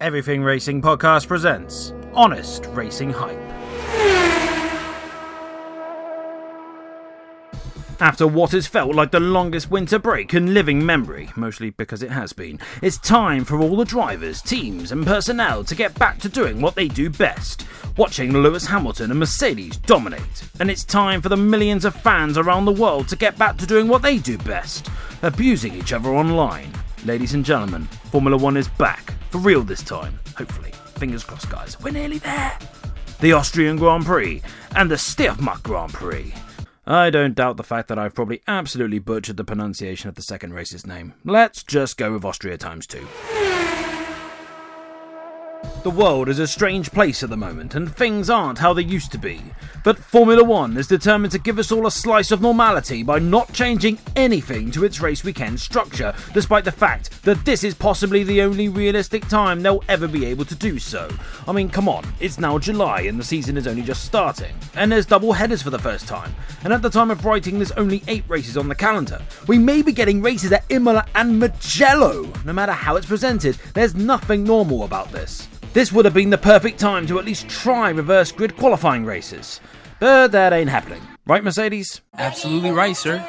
Everything 0.00 0.42
Racing 0.42 0.80
Podcast 0.80 1.28
presents 1.28 1.92
Honest 2.14 2.64
Racing 2.70 3.12
Hype. 3.12 3.36
After 8.00 8.26
what 8.26 8.52
has 8.52 8.66
felt 8.66 8.94
like 8.94 9.10
the 9.10 9.20
longest 9.20 9.70
winter 9.70 9.98
break 9.98 10.32
in 10.32 10.54
living 10.54 10.86
memory, 10.86 11.28
mostly 11.36 11.68
because 11.68 12.02
it 12.02 12.10
has 12.10 12.32
been, 12.32 12.58
it's 12.80 12.96
time 12.96 13.44
for 13.44 13.60
all 13.60 13.76
the 13.76 13.84
drivers, 13.84 14.40
teams, 14.40 14.90
and 14.90 15.06
personnel 15.06 15.64
to 15.64 15.74
get 15.74 15.98
back 15.98 16.18
to 16.20 16.30
doing 16.30 16.62
what 16.62 16.76
they 16.76 16.88
do 16.88 17.10
best 17.10 17.66
watching 17.98 18.32
Lewis 18.32 18.64
Hamilton 18.64 19.10
and 19.10 19.20
Mercedes 19.20 19.76
dominate. 19.76 20.44
And 20.60 20.70
it's 20.70 20.82
time 20.82 21.20
for 21.20 21.28
the 21.28 21.36
millions 21.36 21.84
of 21.84 21.94
fans 21.94 22.38
around 22.38 22.64
the 22.64 22.72
world 22.72 23.06
to 23.08 23.16
get 23.16 23.36
back 23.36 23.58
to 23.58 23.66
doing 23.66 23.86
what 23.86 24.00
they 24.00 24.16
do 24.16 24.38
best 24.38 24.88
abusing 25.20 25.74
each 25.74 25.92
other 25.92 26.08
online. 26.08 26.72
Ladies 27.06 27.32
and 27.32 27.44
gentlemen, 27.44 27.84
Formula 28.10 28.36
One 28.36 28.58
is 28.58 28.68
back, 28.68 29.14
for 29.30 29.38
real 29.38 29.62
this 29.62 29.82
time, 29.82 30.18
hopefully. 30.36 30.70
Fingers 30.98 31.24
crossed, 31.24 31.48
guys. 31.48 31.80
We're 31.80 31.92
nearly 31.92 32.18
there. 32.18 32.58
The 33.20 33.32
Austrian 33.32 33.76
Grand 33.76 34.04
Prix 34.04 34.42
and 34.76 34.90
the 34.90 34.96
Steiermark 34.96 35.62
Grand 35.62 35.94
Prix. 35.94 36.34
I 36.86 37.08
don't 37.08 37.34
doubt 37.34 37.56
the 37.56 37.62
fact 37.62 37.88
that 37.88 37.98
I've 37.98 38.14
probably 38.14 38.42
absolutely 38.46 38.98
butchered 38.98 39.38
the 39.38 39.44
pronunciation 39.44 40.10
of 40.10 40.14
the 40.14 40.22
second 40.22 40.52
race's 40.52 40.86
name. 40.86 41.14
Let's 41.24 41.62
just 41.62 41.96
go 41.96 42.12
with 42.12 42.24
Austria 42.24 42.58
times 42.58 42.86
two. 42.86 43.06
The 45.82 45.90
world 45.90 46.28
is 46.28 46.38
a 46.38 46.46
strange 46.46 46.92
place 46.92 47.22
at 47.22 47.30
the 47.30 47.38
moment, 47.38 47.74
and 47.74 47.96
things 47.96 48.28
aren't 48.28 48.58
how 48.58 48.74
they 48.74 48.82
used 48.82 49.12
to 49.12 49.18
be. 49.18 49.40
But 49.82 49.98
Formula 49.98 50.44
One 50.44 50.76
is 50.76 50.86
determined 50.86 51.32
to 51.32 51.38
give 51.38 51.58
us 51.58 51.72
all 51.72 51.86
a 51.86 51.90
slice 51.90 52.30
of 52.30 52.42
normality 52.42 53.02
by 53.02 53.18
not 53.18 53.54
changing 53.54 53.98
anything 54.14 54.70
to 54.72 54.84
its 54.84 55.00
race 55.00 55.24
weekend 55.24 55.58
structure, 55.58 56.12
despite 56.34 56.66
the 56.66 56.70
fact 56.70 57.22
that 57.22 57.46
this 57.46 57.64
is 57.64 57.72
possibly 57.72 58.22
the 58.24 58.42
only 58.42 58.68
realistic 58.68 59.26
time 59.26 59.62
they'll 59.62 59.82
ever 59.88 60.06
be 60.06 60.26
able 60.26 60.44
to 60.44 60.54
do 60.54 60.78
so. 60.78 61.08
I 61.48 61.52
mean, 61.52 61.70
come 61.70 61.88
on, 61.88 62.04
it's 62.20 62.38
now 62.38 62.58
July 62.58 63.00
and 63.02 63.18
the 63.18 63.24
season 63.24 63.56
is 63.56 63.66
only 63.66 63.82
just 63.82 64.04
starting, 64.04 64.54
and 64.74 64.92
there's 64.92 65.06
double 65.06 65.32
headers 65.32 65.62
for 65.62 65.70
the 65.70 65.78
first 65.78 66.06
time, 66.06 66.34
and 66.62 66.74
at 66.74 66.82
the 66.82 66.90
time 66.90 67.10
of 67.10 67.24
writing, 67.24 67.56
there's 67.56 67.72
only 67.72 68.02
eight 68.06 68.24
races 68.28 68.58
on 68.58 68.68
the 68.68 68.74
calendar. 68.74 69.22
We 69.48 69.56
may 69.56 69.80
be 69.80 69.92
getting 69.92 70.20
races 70.20 70.52
at 70.52 70.66
Imola 70.68 71.06
and 71.14 71.40
Mugello. 71.40 72.30
No 72.44 72.52
matter 72.52 72.72
how 72.72 72.96
it's 72.96 73.06
presented, 73.06 73.56
there's 73.72 73.94
nothing 73.94 74.44
normal 74.44 74.84
about 74.84 75.10
this. 75.10 75.48
This 75.72 75.92
would 75.92 76.04
have 76.04 76.14
been 76.14 76.30
the 76.30 76.38
perfect 76.38 76.80
time 76.80 77.06
to 77.06 77.18
at 77.20 77.24
least 77.24 77.48
try 77.48 77.90
reverse 77.90 78.32
grid 78.32 78.56
qualifying 78.56 79.04
races. 79.04 79.60
But 80.00 80.32
that 80.32 80.52
ain't 80.52 80.70
happening. 80.70 81.02
Right, 81.26 81.44
Mercedes? 81.44 82.00
Absolutely 82.18 82.72
right, 82.72 82.96
sir. 82.96 83.28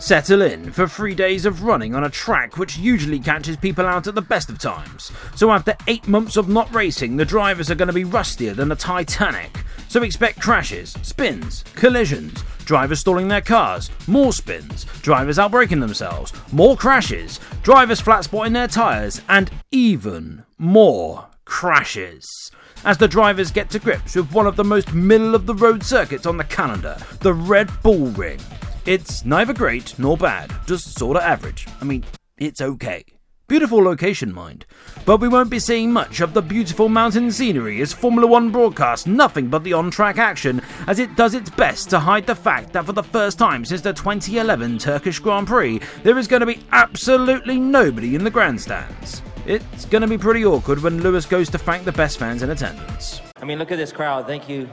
Settle 0.00 0.42
in 0.42 0.72
for 0.72 0.88
three 0.88 1.14
days 1.14 1.46
of 1.46 1.62
running 1.62 1.94
on 1.94 2.04
a 2.04 2.10
track 2.10 2.58
which 2.58 2.76
usually 2.76 3.18
catches 3.18 3.56
people 3.56 3.86
out 3.86 4.06
at 4.06 4.14
the 4.14 4.22
best 4.22 4.50
of 4.50 4.58
times. 4.58 5.12
So, 5.36 5.50
after 5.50 5.76
eight 5.88 6.08
months 6.08 6.36
of 6.36 6.48
not 6.48 6.74
racing, 6.74 7.16
the 7.16 7.24
drivers 7.24 7.70
are 7.70 7.74
going 7.74 7.88
to 7.88 7.94
be 7.94 8.04
rustier 8.04 8.54
than 8.54 8.68
the 8.68 8.76
Titanic. 8.76 9.62
So, 9.88 10.02
expect 10.02 10.40
crashes, 10.40 10.92
spins, 11.02 11.64
collisions, 11.74 12.42
drivers 12.70 13.00
stalling 13.00 13.26
their 13.26 13.40
cars, 13.40 13.90
more 14.06 14.32
spins, 14.32 14.84
drivers 15.02 15.40
outbraking 15.40 15.80
themselves, 15.80 16.32
more 16.52 16.76
crashes, 16.76 17.40
drivers 17.64 18.00
flat 18.00 18.22
spotting 18.22 18.52
their 18.52 18.68
tyres, 18.68 19.20
and 19.28 19.50
even 19.72 20.44
more 20.56 21.26
crashes. 21.44 22.52
As 22.84 22.96
the 22.96 23.08
drivers 23.08 23.50
get 23.50 23.70
to 23.70 23.80
grips 23.80 24.14
with 24.14 24.30
one 24.30 24.46
of 24.46 24.54
the 24.54 24.62
most 24.62 24.94
middle 24.94 25.34
of 25.34 25.46
the 25.46 25.54
road 25.56 25.82
circuits 25.82 26.26
on 26.26 26.36
the 26.36 26.44
calendar, 26.44 26.96
the 27.22 27.34
Red 27.34 27.68
Bull 27.82 28.06
Ring. 28.10 28.38
It's 28.86 29.24
neither 29.24 29.52
great 29.52 29.98
nor 29.98 30.16
bad, 30.16 30.52
just 30.64 30.96
sorta 30.96 31.20
average. 31.20 31.66
I 31.80 31.84
mean, 31.84 32.04
it's 32.38 32.60
okay. 32.60 33.04
Beautiful 33.50 33.82
location, 33.82 34.32
mind. 34.32 34.64
But 35.04 35.18
we 35.18 35.26
won't 35.26 35.50
be 35.50 35.58
seeing 35.58 35.92
much 35.92 36.20
of 36.20 36.34
the 36.34 36.40
beautiful 36.40 36.88
mountain 36.88 37.32
scenery 37.32 37.80
as 37.80 37.92
Formula 37.92 38.24
One 38.24 38.52
broadcasts 38.52 39.08
nothing 39.08 39.48
but 39.48 39.64
the 39.64 39.72
on 39.72 39.90
track 39.90 40.18
action 40.18 40.62
as 40.86 41.00
it 41.00 41.16
does 41.16 41.34
its 41.34 41.50
best 41.50 41.90
to 41.90 41.98
hide 41.98 42.28
the 42.28 42.34
fact 42.36 42.72
that 42.72 42.86
for 42.86 42.92
the 42.92 43.02
first 43.02 43.40
time 43.40 43.64
since 43.64 43.80
the 43.80 43.92
2011 43.92 44.78
Turkish 44.78 45.18
Grand 45.18 45.48
Prix, 45.48 45.80
there 46.04 46.16
is 46.16 46.28
going 46.28 46.38
to 46.38 46.46
be 46.46 46.60
absolutely 46.70 47.58
nobody 47.58 48.14
in 48.14 48.22
the 48.22 48.30
grandstands. 48.30 49.20
It's 49.46 49.84
going 49.84 50.02
to 50.02 50.08
be 50.08 50.16
pretty 50.16 50.44
awkward 50.44 50.80
when 50.80 51.02
Lewis 51.02 51.26
goes 51.26 51.50
to 51.50 51.58
thank 51.58 51.84
the 51.84 51.90
best 51.90 52.20
fans 52.20 52.44
in 52.44 52.50
attendance. 52.50 53.20
I 53.38 53.46
mean, 53.46 53.58
look 53.58 53.72
at 53.72 53.78
this 53.78 53.90
crowd. 53.90 54.28
Thank 54.28 54.48
you. 54.48 54.70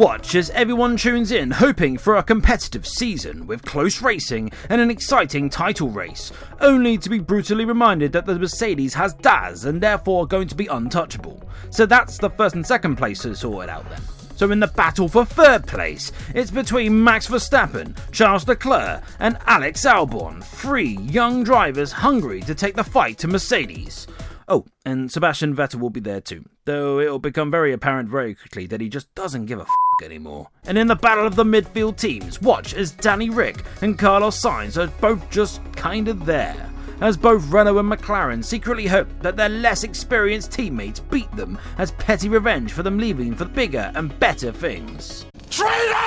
Watch 0.00 0.34
as 0.34 0.48
everyone 0.52 0.96
tunes 0.96 1.30
in, 1.30 1.50
hoping 1.50 1.98
for 1.98 2.16
a 2.16 2.22
competitive 2.22 2.86
season 2.86 3.46
with 3.46 3.66
close 3.66 4.00
racing 4.00 4.50
and 4.70 4.80
an 4.80 4.90
exciting 4.90 5.50
title 5.50 5.90
race, 5.90 6.32
only 6.62 6.96
to 6.96 7.10
be 7.10 7.18
brutally 7.18 7.66
reminded 7.66 8.10
that 8.12 8.24
the 8.24 8.38
Mercedes 8.38 8.94
has 8.94 9.12
DAS 9.12 9.66
and 9.66 9.78
therefore 9.78 10.26
going 10.26 10.48
to 10.48 10.54
be 10.54 10.68
untouchable. 10.68 11.42
So 11.68 11.84
that's 11.84 12.16
the 12.16 12.30
first 12.30 12.54
and 12.54 12.66
second 12.66 12.96
places 12.96 13.40
sorted 13.40 13.68
out 13.68 13.86
then. 13.90 14.00
So 14.36 14.50
in 14.50 14.60
the 14.60 14.68
battle 14.68 15.06
for 15.06 15.26
third 15.26 15.66
place, 15.66 16.12
it's 16.34 16.50
between 16.50 17.04
Max 17.04 17.28
Verstappen, 17.28 17.94
Charles 18.10 18.48
Leclerc, 18.48 19.02
and 19.18 19.36
Alex 19.44 19.84
Albon, 19.84 20.42
three 20.42 20.96
young 20.96 21.44
drivers 21.44 21.92
hungry 21.92 22.40
to 22.40 22.54
take 22.54 22.74
the 22.74 22.82
fight 22.82 23.18
to 23.18 23.28
Mercedes. 23.28 24.06
Oh, 24.48 24.64
and 24.86 25.12
Sebastian 25.12 25.54
Vettel 25.54 25.78
will 25.78 25.90
be 25.90 26.00
there 26.00 26.22
too, 26.22 26.48
though 26.64 26.98
it'll 26.98 27.18
become 27.18 27.50
very 27.50 27.72
apparent 27.72 28.08
very 28.08 28.34
quickly 28.34 28.66
that 28.66 28.80
he 28.80 28.88
just 28.88 29.14
doesn't 29.14 29.44
give 29.44 29.58
a 29.58 29.62
f 29.62 29.68
anymore. 30.02 30.48
And 30.64 30.76
in 30.78 30.86
the 30.86 30.96
battle 30.96 31.26
of 31.26 31.36
the 31.36 31.44
midfield 31.44 31.96
teams, 31.96 32.40
watch 32.40 32.74
as 32.74 32.92
Danny 32.92 33.30
Ric 33.30 33.62
and 33.82 33.98
Carlos 33.98 34.40
Sainz 34.40 34.76
are 34.76 34.92
both 35.00 35.28
just 35.30 35.60
kinda 35.76 36.14
there. 36.14 36.70
As 37.00 37.16
both 37.16 37.50
Renault 37.50 37.78
and 37.78 37.90
McLaren 37.90 38.44
secretly 38.44 38.86
hope 38.86 39.08
that 39.20 39.36
their 39.36 39.48
less 39.48 39.84
experienced 39.84 40.52
teammates 40.52 41.00
beat 41.00 41.34
them 41.34 41.58
as 41.78 41.92
petty 41.92 42.28
revenge 42.28 42.72
for 42.72 42.82
them 42.82 42.98
leaving 42.98 43.34
for 43.34 43.46
bigger 43.46 43.90
and 43.94 44.18
better 44.20 44.52
things. 44.52 45.24
Traitor! 45.48 45.99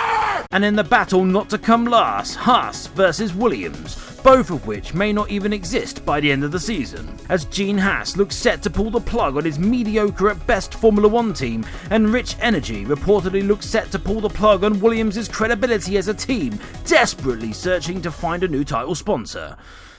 And 0.54 0.64
in 0.64 0.76
the 0.76 0.84
battle 0.84 1.26
not 1.26 1.50
to 1.50 1.58
come 1.58 1.86
last, 1.86 2.36
Haas 2.36 2.86
versus 2.86 3.34
Williams, 3.34 3.96
both 4.22 4.52
of 4.52 4.68
which 4.68 4.94
may 4.94 5.12
not 5.12 5.32
even 5.32 5.52
exist 5.52 6.06
by 6.06 6.20
the 6.20 6.32
end 6.32 6.44
of 6.44 6.52
the 6.52 6.60
season, 6.60 7.18
as 7.30 7.46
Gene 7.46 7.80
Haas 7.80 8.18
looks 8.18 8.36
set 8.36 8.62
to 8.62 8.70
pull 8.70 8.92
the 8.92 9.00
plug 9.00 9.36
on 9.36 9.46
his 9.46 9.58
mediocre 9.58 10.30
at 10.30 10.46
best 10.46 10.76
Formula 10.76 11.08
One 11.08 11.34
team, 11.34 11.66
and 11.90 12.14
Rich 12.14 12.36
Energy 12.40 12.86
reportedly 12.86 13.46
looks 13.48 13.66
set 13.66 13.90
to 13.94 13.98
pull 14.00 14.22
the 14.22 14.30
plug 14.30 14.64
on 14.64 14.80
Williams' 14.80 15.28
credibility 15.28 15.98
as 15.98 16.08
a 16.08 16.14
team, 16.14 16.60
desperately 16.86 17.52
searching 17.52 18.00
to 18.04 18.12
find 18.12 18.44
a 18.44 18.48
new 18.48 18.64
title 18.64 18.94
sponsor. 18.94 19.58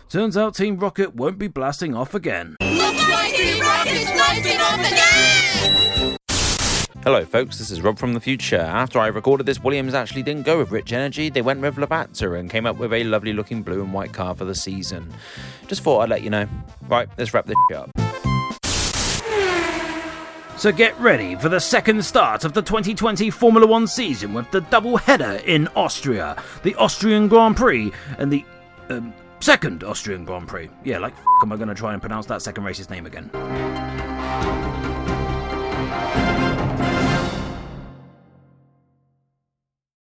Turns 0.08 0.36
out 0.36 0.54
Team 0.54 0.78
Rocket 0.78 1.16
won't 1.16 1.36
be 1.36 1.48
blasting 1.48 1.96
off 1.96 2.14
again. 2.14 2.54
Hello, 7.04 7.22
folks. 7.26 7.58
This 7.58 7.70
is 7.70 7.82
Rob 7.82 7.98
from 7.98 8.14
the 8.14 8.20
future. 8.20 8.56
After 8.56 8.98
I 8.98 9.08
recorded 9.08 9.44
this, 9.44 9.62
Williams 9.62 9.92
actually 9.92 10.22
didn't 10.22 10.44
go 10.44 10.56
with 10.56 10.70
Rich 10.70 10.90
Energy. 10.90 11.28
They 11.28 11.42
went 11.42 11.60
with 11.60 11.76
Lavazza 11.76 12.40
and 12.40 12.48
came 12.48 12.64
up 12.64 12.78
with 12.78 12.94
a 12.94 13.04
lovely 13.04 13.34
looking 13.34 13.62
blue 13.62 13.82
and 13.82 13.92
white 13.92 14.14
car 14.14 14.34
for 14.34 14.46
the 14.46 14.54
season. 14.54 15.12
Just 15.66 15.82
thought 15.82 16.00
I'd 16.00 16.08
let 16.08 16.22
you 16.22 16.30
know. 16.30 16.48
Right, 16.88 17.06
let's 17.18 17.34
wrap 17.34 17.44
this 17.44 17.56
up. 17.74 17.90
So 20.56 20.72
get 20.72 20.98
ready 20.98 21.34
for 21.34 21.50
the 21.50 21.60
second 21.60 22.02
start 22.02 22.46
of 22.46 22.54
the 22.54 22.62
2020 22.62 23.28
Formula 23.28 23.66
One 23.66 23.86
season 23.86 24.32
with 24.32 24.50
the 24.50 24.62
double 24.62 24.96
header 24.96 25.42
in 25.44 25.68
Austria, 25.76 26.42
the 26.62 26.74
Austrian 26.76 27.28
Grand 27.28 27.58
Prix, 27.58 27.92
and 28.16 28.32
the 28.32 28.42
um, 28.88 29.12
second 29.40 29.84
Austrian 29.84 30.24
Grand 30.24 30.48
Prix. 30.48 30.70
Yeah, 30.84 31.00
like 31.00 31.12
f- 31.12 31.24
am 31.42 31.52
I 31.52 31.56
going 31.56 31.68
to 31.68 31.74
try 31.74 31.92
and 31.92 32.00
pronounce 32.00 32.24
that 32.26 32.40
second 32.40 32.64
race's 32.64 32.88
name 32.88 33.04
again? 33.04 33.30